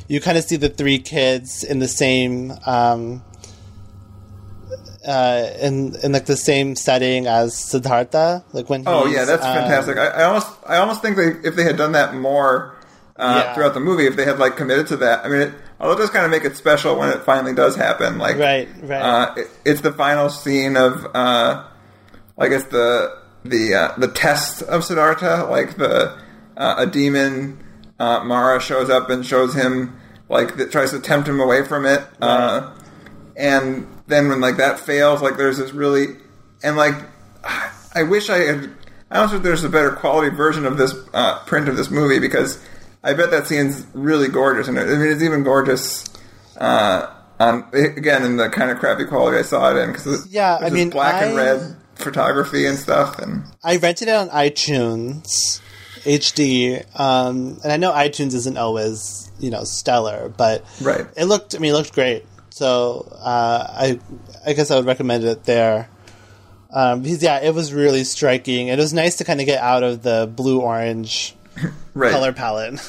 [0.07, 3.21] you kind of see the three kids in the same, um,
[5.07, 8.43] uh, in in like the same setting as Siddhartha.
[8.53, 9.97] Like when Oh yeah, that's um, fantastic.
[9.97, 12.75] I, I almost, I almost think they, if they had done that more
[13.17, 13.53] uh, Yeah.
[13.53, 15.99] throughout the movie, if they had like committed to that, I mean, it, although it
[15.99, 18.17] does kind of make it special when it finally does happen.
[18.17, 19.01] Like, Right, right.
[19.01, 21.65] Uh, it, it's the final scene of, uh,
[22.37, 25.47] I guess the the uh, the test of Siddhartha.
[25.49, 26.17] Like the
[26.57, 27.63] uh, a demon
[27.99, 31.85] uh, Mara shows up and shows him like that tries to tempt him away from
[31.85, 32.01] it.
[32.21, 32.73] Uh,
[33.35, 36.17] and then when like that fails, like there's this really
[36.63, 36.95] and like
[37.95, 38.69] I wish I had.
[39.11, 41.89] I don't know if there's a better quality version of this uh, print of this
[41.89, 42.63] movie because
[43.03, 46.05] I bet that scene's really gorgeous, and I mean it's even gorgeous
[46.57, 50.57] uh, on again in the kind of crappy quality I saw it in because Yeah,
[50.61, 55.59] I mean, black and red photography and stuff, and I rented it on iTunes
[56.03, 61.07] HD, um, and I know iTunes isn't always you know stellar, but Right.
[61.17, 61.55] it looked.
[61.55, 62.25] I mean, it looked great.
[62.59, 63.99] So uh, I,
[64.45, 65.87] I guess I would recommend it there.
[66.73, 68.67] Um, because yeah, it was really striking.
[68.67, 71.37] It was nice to kind of get out of the blue orange
[71.93, 72.11] right.
[72.11, 72.81] color palette.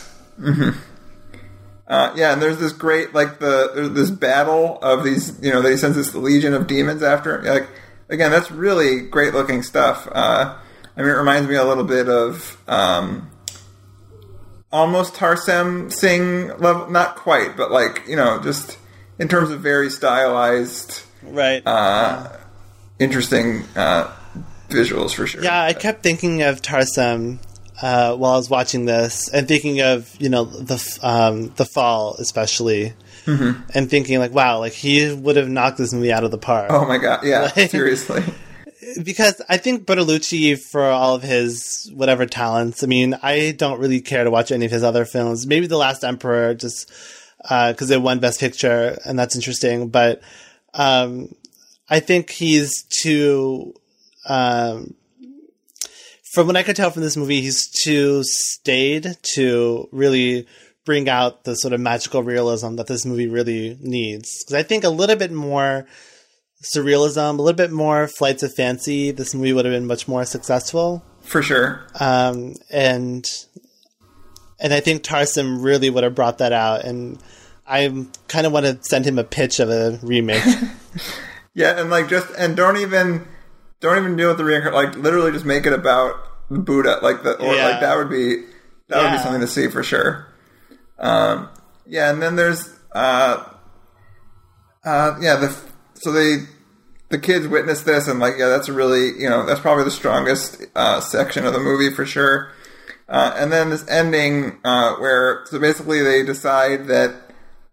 [1.87, 5.77] Uh, yeah, and there's this great like the this battle of these you know they
[5.77, 7.69] sends this legion of demons after like
[8.09, 10.09] again that's really great looking stuff.
[10.11, 10.57] Uh,
[10.97, 13.31] I mean it reminds me a little bit of um,
[14.73, 18.79] almost Tarsem Singh level, not quite, but like you know just
[19.21, 21.63] in terms of very stylized, Right.
[21.65, 22.29] uh,
[22.99, 24.11] interesting uh,
[24.69, 25.43] visuals for sure.
[25.45, 27.39] yeah, I kept thinking of Tarsem
[27.83, 32.17] uh, while I was watching this, and thinking of you know the um, the fall
[32.19, 32.95] especially,
[33.27, 36.71] and thinking like, wow, like he would have knocked this movie out of the park.
[36.71, 37.21] Oh my god!
[37.25, 38.23] Yeah, Like- seriously.
[39.05, 44.01] because I think Bertolucci, for all of his whatever talents, I mean, I don't really
[44.01, 45.47] care to watch any of his other films.
[45.47, 46.91] Maybe The Last Emperor, just
[47.43, 49.89] because it won Best Picture, and that's interesting.
[49.89, 50.23] But
[50.75, 51.35] um,
[51.89, 53.75] I think he's too.
[54.29, 54.95] Um,
[56.33, 60.47] from what I could tell from this movie, he's too staid to really
[60.85, 64.45] bring out the sort of magical realism that this movie really needs.
[64.45, 65.87] Because I think a little bit more
[66.75, 70.25] surrealism, a little bit more flights of fancy, this movie would have been much more
[70.25, 71.03] successful.
[71.23, 71.87] For sure.
[71.99, 73.25] Um, and
[74.61, 76.85] and I think Tarsem really would have brought that out.
[76.85, 77.19] And
[77.67, 80.45] I kind of want to send him a pitch of a remake.
[81.53, 83.27] Yeah, and like just and don't even
[83.81, 84.85] don't even deal with the reincarnation.
[84.95, 86.15] Like literally, just make it about
[86.49, 87.01] Buddha.
[87.03, 87.69] Like that, or Yeah.
[87.71, 88.45] like that would be
[88.87, 90.29] that would be something to see for sure.
[91.01, 91.49] Um,
[91.87, 93.45] yeah, and then there's uh,
[94.85, 95.57] uh, yeah the
[95.95, 96.37] so they
[97.09, 99.91] the kids witness this and like yeah that's a really you know that's probably the
[99.91, 102.53] strongest uh, section of the movie for sure.
[103.11, 107.13] Uh, and then this ending uh, where so basically they decide that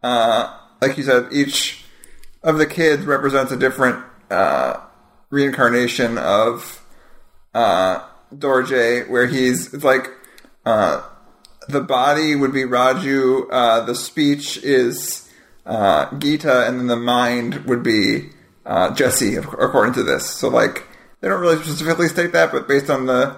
[0.02, 1.86] uh, like you said each
[2.41, 4.78] of the kids represents a different uh,
[5.30, 6.84] reincarnation of
[7.54, 10.10] uh, Dorje, where he's like
[10.65, 11.04] uh,
[11.69, 15.32] the body would be Raju, the speech is
[15.67, 18.30] Gita, and then the mind would be
[18.95, 20.28] Jesse, according to this.
[20.28, 20.88] So like
[21.21, 23.38] they don't really specifically state that, but based on the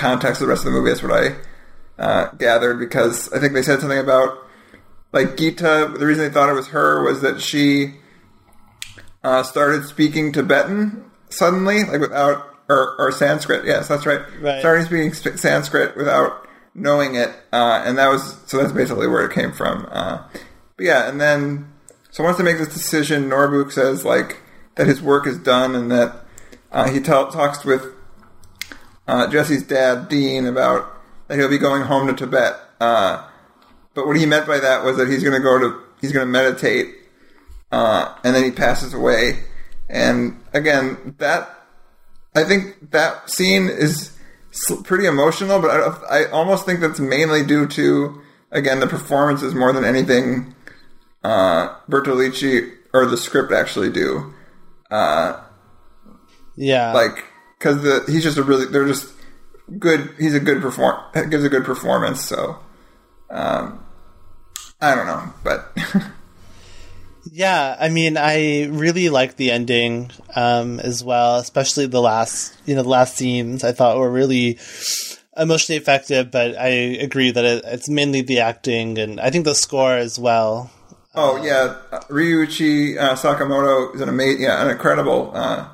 [0.00, 1.36] context of the rest of the movie, that's what I
[2.00, 4.38] uh, gathered because I think they said something about
[5.12, 5.94] like Gita.
[5.96, 7.94] The reason they thought it was her was that she
[9.22, 13.64] uh, started speaking Tibetan suddenly, like without or, or Sanskrit.
[13.66, 14.20] Yes, that's right.
[14.40, 14.60] Right.
[14.60, 18.58] Starting speaking Sanskrit without knowing it, uh, and that was so.
[18.58, 19.86] That's basically where it came from.
[19.90, 20.22] Uh,
[20.76, 21.70] but yeah, and then
[22.10, 24.40] so once they make this decision, Norbu says like
[24.76, 26.24] that his work is done, and that
[26.72, 27.94] uh, he ta- talks with
[29.10, 30.88] uh, Jesse's dad, Dean, about
[31.26, 32.54] that he'll be going home to Tibet.
[32.80, 33.26] Uh,
[33.92, 36.24] but what he meant by that was that he's going to go to he's going
[36.24, 36.94] to meditate
[37.72, 39.40] uh, and then he passes away.
[39.88, 41.50] And again, that
[42.36, 44.16] I think that scene is
[44.84, 49.72] pretty emotional, but I, I almost think that's mainly due to again the performances more
[49.72, 50.54] than anything
[51.24, 54.32] uh, Bertolucci or the script actually do.
[54.88, 55.40] Uh,
[56.56, 56.92] yeah.
[56.92, 57.24] like
[57.60, 59.12] because the he's just a really they're just
[59.78, 60.10] good.
[60.18, 60.98] He's a good perform
[61.30, 62.24] gives a good performance.
[62.24, 62.58] So
[63.30, 63.84] um,
[64.80, 65.76] I don't know, but.
[67.32, 72.74] Yeah, I mean, I really like the ending um, as well, especially the last, you
[72.74, 73.62] know, the last scenes.
[73.62, 74.58] I thought were really
[75.36, 79.54] emotionally effective, but I agree that it, it's mainly the acting and I think the
[79.54, 80.70] score as well.
[81.14, 81.76] Oh yeah,
[82.08, 85.68] Ryuichi uh, Sakamoto is an amazing, yeah, an incredible uh,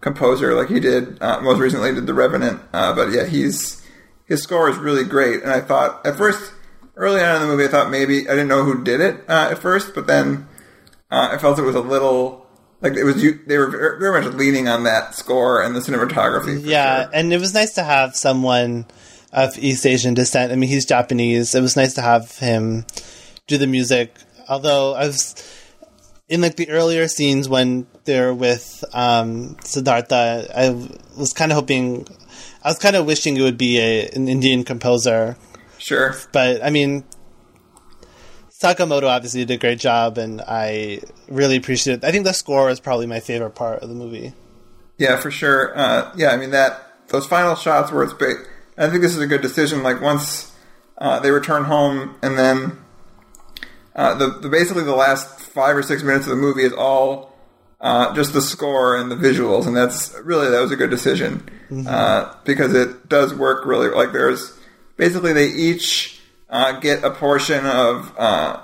[0.00, 0.54] composer.
[0.54, 3.84] Like he did uh, most recently did The Revenant, uh, but yeah, he's
[4.26, 5.42] his score is really great.
[5.42, 6.52] And I thought at first,
[6.96, 9.48] early on in the movie, I thought maybe I didn't know who did it uh,
[9.50, 10.46] at first, but then
[11.10, 12.46] uh, I felt it was a little
[12.80, 13.40] like it was you.
[13.46, 16.64] They were very, very much leaning on that score and the cinematography.
[16.64, 17.10] Yeah, sure.
[17.14, 18.86] and it was nice to have someone
[19.32, 20.52] of East Asian descent.
[20.52, 21.54] I mean, he's Japanese.
[21.54, 22.86] It was nice to have him
[23.46, 24.14] do the music.
[24.48, 25.34] Although I was
[26.28, 30.70] in like the earlier scenes when they're with um, Siddhartha, I
[31.16, 32.08] was kind of hoping,
[32.64, 35.36] I was kind of wishing it would be a, an Indian composer.
[35.76, 36.14] sure.
[36.32, 37.04] But I mean,
[38.60, 42.04] Sakamoto obviously did a great job, and I really appreciate it.
[42.04, 44.32] I think the score is probably my favorite part of the movie.
[44.96, 45.78] Yeah, for sure.
[45.78, 48.14] Uh, yeah, I mean that those final shots where it's.
[48.76, 49.82] I think this is a good decision.
[49.82, 50.52] Like once
[50.96, 52.78] uh, they return home, and then
[53.94, 57.37] uh, the, the basically the last five or six minutes of the movie is all
[57.80, 61.48] uh, just the score and the visuals, and that's really that was a good decision
[61.86, 63.88] uh, because it does work really.
[63.88, 64.58] Like there's
[64.96, 68.60] basically they each uh, get a portion of uh,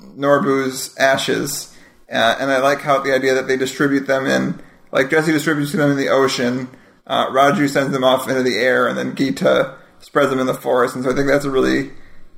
[0.00, 1.76] Norbu's ashes,
[2.10, 5.72] uh, and I like how the idea that they distribute them in, like Jesse distributes
[5.72, 6.68] them in the ocean,
[7.06, 10.54] uh, Raju sends them off into the air, and then Gita spreads them in the
[10.54, 10.94] forest.
[10.94, 11.92] And so I think that's a really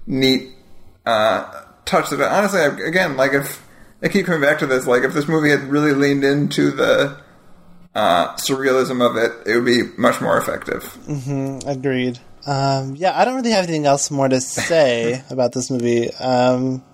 [0.06, 0.52] neat
[1.06, 2.10] uh, touch.
[2.10, 3.66] That honestly, again, like if
[4.04, 7.18] I keep coming back to this, like if this movie had really leaned into the
[7.94, 10.94] uh, surrealism of it, it would be much more effective.
[11.66, 12.18] Agreed.
[12.46, 16.12] Um, yeah, I don't really have anything else more to say about this movie.
[16.14, 16.84] Um,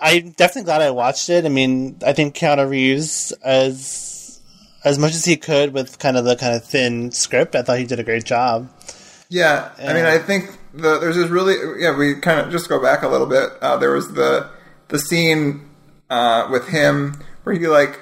[0.00, 1.44] I'm definitely glad I watched it.
[1.44, 4.40] I mean, I think Keanu Reeves, as
[4.84, 7.78] as much as he could with kind of the kind of thin script, I thought
[7.78, 8.70] he did a great job.
[9.28, 11.96] Yeah, I mean, I think the, there's this really yeah.
[11.96, 13.50] We kind of just go back a little bit.
[13.60, 14.50] Uh, there was the
[14.88, 15.73] the scene
[16.10, 18.00] uh, with him where he like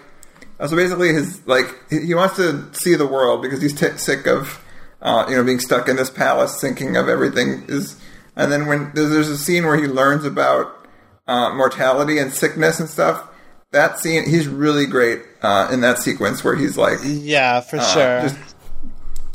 [0.60, 4.26] uh, so basically his like he, wants to see the world because he's t- sick
[4.26, 4.62] of
[5.00, 8.00] uh, you know being stuck in this palace, thinking of everything is.
[8.34, 10.86] And then when there's, there's a scene where he learns about
[11.26, 13.28] uh, mortality and sickness and stuff.
[13.72, 18.22] That scene, he's really great uh, in that sequence where he's like, Yeah, for sure.
[18.22, 18.38] just-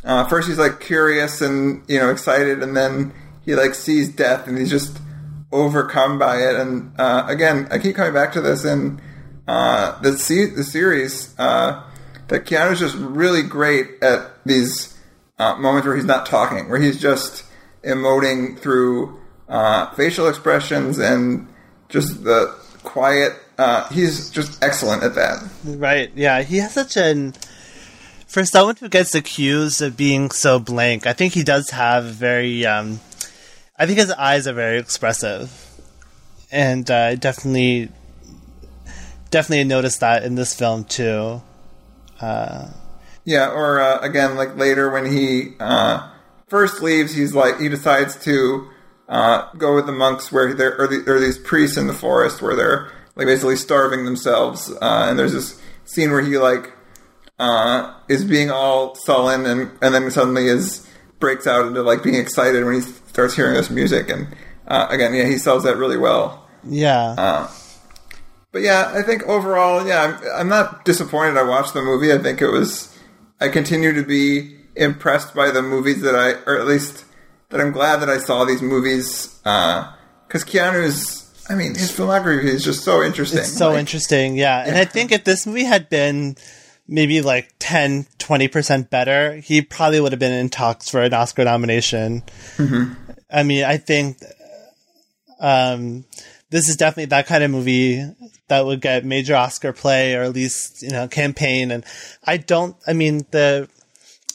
[0.04, 3.14] uh, first he's like curious and you know excited, and then
[3.44, 4.98] he like sees death and he's just
[5.52, 6.56] overcome by it.
[6.56, 9.02] And uh, again, I keep coming back to this in
[9.48, 11.84] uh, the se- the series uh,
[12.28, 14.98] that Keanu's just really great at these
[15.40, 17.46] uh, moments where he's not talking, where he's just
[17.84, 21.48] emoting through uh, facial expressions and
[21.90, 23.34] just the quiet.
[23.58, 25.44] Uh, he's just excellent at that.
[25.64, 26.12] Right.
[26.16, 26.42] Yeah.
[26.44, 27.34] He has such an.
[28.28, 32.66] For someone who gets accused of being so blank, I think he does have very.
[32.66, 33.00] Um,
[33.80, 35.52] I think his eyes are very expressive,
[36.52, 37.92] and uh, definitely,
[39.30, 41.44] definitely noticed that in this film too.
[42.20, 42.70] Uh,
[43.24, 46.10] yeah, or uh, again, like later when he uh,
[46.48, 48.68] first leaves, he's like he decides to
[49.08, 52.56] uh, go with the monks where there are, the, these priests in the forest where
[52.56, 56.74] they're like basically starving themselves, uh, and there's this scene where he like
[58.10, 60.84] is being all sullen, and and then suddenly is
[61.20, 62.82] breaks out into like being excited when he
[63.18, 64.28] starts hearing this music, and
[64.68, 66.48] uh, again, yeah, he sells that really well.
[66.64, 67.16] Yeah.
[68.52, 71.36] but yeah, I think overall, yeah, I'm, I'm not disappointed.
[71.36, 72.14] I watched the movie.
[72.14, 72.96] I think it was.
[73.42, 77.06] I continue to be impressed by the movies that I, or at least
[77.50, 81.24] that I'm glad that I saw these movies because uh, Keanu's.
[81.50, 83.40] I mean, his filmography is just so interesting.
[83.40, 84.64] It's so like, interesting, yeah.
[84.64, 86.36] And I think if this movie had been
[86.88, 91.46] maybe like 10, 20% better, he probably would have been in talks for an Oscar
[91.46, 92.22] nomination.
[92.58, 93.07] Mm-hmm.
[93.30, 94.18] I mean, I think
[95.40, 96.06] um,
[96.50, 98.04] this is definitely that kind of movie
[98.48, 101.72] that would get major Oscar play or at least, you know, campaign.
[101.72, 101.84] And
[102.24, 103.70] I don't, I mean, the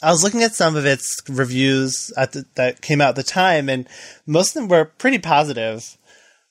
[0.03, 3.68] I was looking at some of its reviews the, that came out at the time,
[3.68, 3.88] and
[4.26, 5.97] most of them were pretty positive.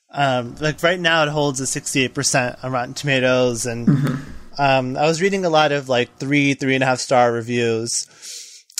[0.10, 4.62] Um, like right now, it holds a sixty-eight percent on Rotten Tomatoes, and mm-hmm.
[4.62, 8.08] um, I was reading a lot of like three, three and a half star reviews,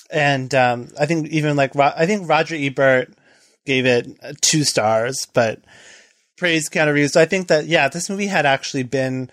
[0.10, 3.14] and um, I think even like I think Roger Ebert
[3.66, 4.08] gave it
[4.42, 5.62] two stars, but
[6.38, 7.14] praised Keanu Reeves.
[7.14, 9.30] So I think that yeah, this movie had actually been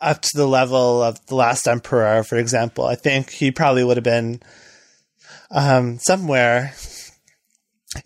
[0.00, 2.84] up to the level of The Last Emperor, for example.
[2.84, 4.40] I think he probably would have been
[5.50, 6.74] um, somewhere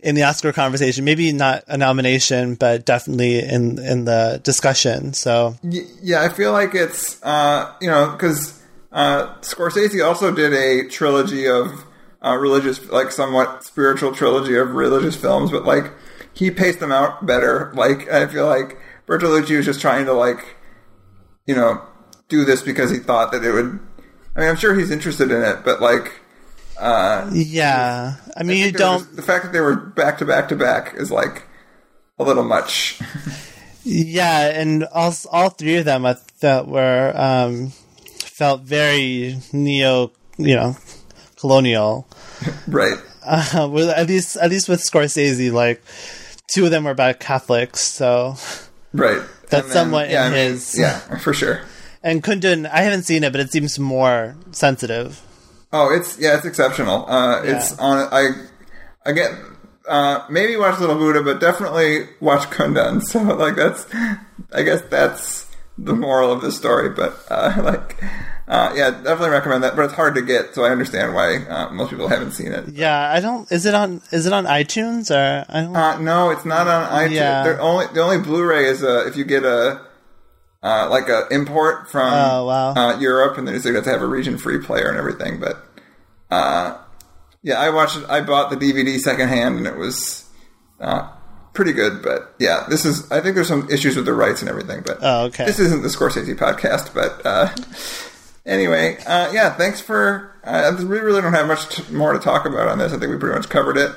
[0.01, 1.05] in the Oscar conversation.
[1.05, 5.12] Maybe not a nomination, but definitely in in the discussion.
[5.12, 8.62] So yeah, I feel like it's uh, you know because
[8.93, 11.85] uh, Scorsese also did a trilogy of
[12.25, 15.93] uh, religious, like somewhat spiritual trilogy of religious films, but like
[16.33, 17.73] he paced them out better.
[17.75, 20.57] Like I feel like Bertolucci was just trying to like
[21.47, 21.83] you know
[22.29, 23.81] do this because he thought that it would.
[24.37, 26.21] I mean, I'm sure he's interested in it, but like
[26.79, 29.01] uh, yeah, I mean, I you don't.
[29.01, 31.45] Just, the fact that they were back to back to back is like
[32.19, 33.01] a little much.
[33.85, 37.73] yeah, and all all three of them I thought were um,
[38.21, 40.77] felt very neo, you know,
[41.39, 42.07] colonial.
[42.68, 42.99] right.
[43.24, 45.82] Uh, with, at least at least with Scorsese, like
[46.47, 48.36] two of them were about Catholics, so
[48.93, 49.22] right.
[49.51, 50.78] That's then, somewhat yeah, in I mean, his.
[50.78, 51.61] Yeah, for sure.
[52.03, 55.20] And Kundun, I haven't seen it, but it seems more sensitive.
[55.72, 57.07] Oh, it's yeah, it's exceptional.
[57.09, 57.57] Uh, yeah.
[57.57, 58.09] It's on.
[58.11, 58.30] I
[59.05, 59.39] again,
[59.89, 63.03] uh, maybe watch Little Buddha, but definitely watch Kundun.
[63.09, 63.86] So like that's,
[64.53, 66.91] I guess that's the moral of the story.
[66.91, 68.03] But uh, like,
[68.49, 69.76] uh, yeah, definitely recommend that.
[69.76, 72.68] But it's hard to get, so I understand why uh, most people haven't seen it.
[72.68, 73.51] Yeah, I don't.
[73.53, 74.01] Is it on?
[74.11, 75.44] Is it on iTunes or?
[75.49, 75.76] I don't.
[75.76, 77.14] Uh, no, it's not on iTunes.
[77.14, 77.59] Yeah.
[77.61, 79.82] only the only Blu-ray is uh, if you get a
[80.62, 82.74] uh, like a import from oh, wow.
[82.74, 85.38] uh, Europe, and then you have to have a region free player and everything.
[85.38, 85.64] But
[86.30, 86.78] uh,
[87.42, 88.05] yeah, I watched it.
[88.09, 90.28] I bought the DVD secondhand, and it was
[90.80, 91.09] uh,
[91.53, 92.03] pretty good.
[92.03, 93.11] But yeah, this is.
[93.11, 94.82] I think there's some issues with the rights and everything.
[94.84, 95.44] But oh, okay.
[95.44, 96.94] this isn't the Scorsese podcast.
[96.94, 97.55] But uh,
[98.49, 100.32] anyway, uh, yeah, thanks for.
[100.44, 102.92] we really don't have much t- more to talk about on this.
[102.92, 103.92] I think we pretty much covered it.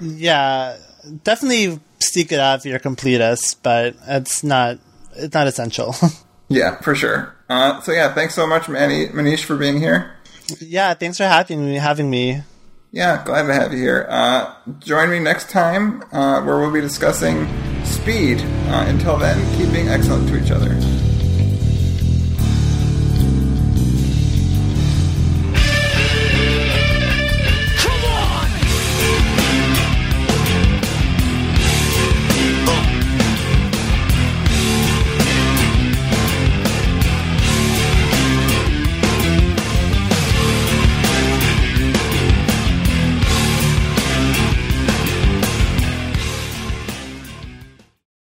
[0.00, 0.76] yeah,
[1.24, 4.78] definitely seek it out if you're completist, but it's not
[5.14, 5.94] it's not essential.
[6.48, 7.34] yeah, for sure.
[7.48, 10.14] Uh, so yeah, thanks so much, Manny, Manish, for being here.
[10.60, 11.74] Yeah, thanks for having me.
[11.74, 12.42] Having me.
[12.90, 14.06] Yeah, glad to have you here.
[14.08, 17.46] Uh, join me next time uh, where we'll be discussing
[17.84, 18.40] speed.
[18.68, 20.97] Uh, until then, keep being excellent to each other.